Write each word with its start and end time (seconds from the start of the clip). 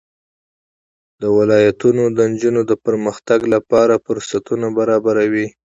دا 1.19 1.27
ولایتونه 1.37 2.03
د 2.17 2.19
نجونو 2.31 2.61
د 2.71 2.73
پرمختګ 2.85 3.39
لپاره 3.53 4.01
فرصتونه 4.05 4.67
برابروي. 4.77 5.47